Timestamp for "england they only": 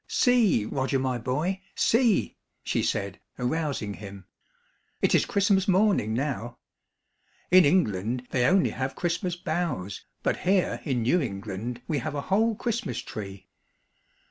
7.65-8.71